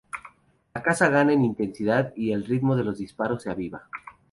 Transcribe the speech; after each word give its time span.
La 0.73 0.81
caza 0.81 1.09
gana 1.09 1.31
en 1.33 1.45
intensidad 1.45 2.11
y 2.15 2.31
el 2.31 2.43
ritmo 2.45 2.75
de 2.75 2.83
los 2.83 2.97
disparos 2.97 3.43
se 3.43 3.51
aviva. 3.51 3.87